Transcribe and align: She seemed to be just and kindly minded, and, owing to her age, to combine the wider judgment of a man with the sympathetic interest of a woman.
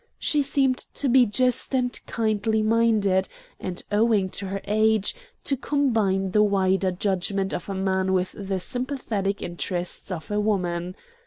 She 0.17 0.41
seemed 0.41 0.79
to 0.95 1.07
be 1.07 1.27
just 1.27 1.75
and 1.75 1.95
kindly 2.07 2.63
minded, 2.63 3.29
and, 3.59 3.83
owing 3.91 4.29
to 4.29 4.47
her 4.47 4.59
age, 4.65 5.13
to 5.43 5.55
combine 5.55 6.31
the 6.31 6.41
wider 6.41 6.89
judgment 6.91 7.53
of 7.53 7.69
a 7.69 7.75
man 7.75 8.11
with 8.11 8.31
the 8.31 8.59
sympathetic 8.59 9.43
interest 9.43 10.11
of 10.11 10.31
a 10.31 10.39
woman. 10.39 10.95